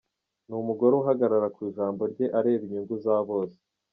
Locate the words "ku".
1.55-1.59